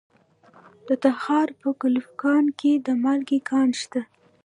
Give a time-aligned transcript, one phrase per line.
[0.87, 4.01] د تخار په کلفګان کې د مالګې کان شته.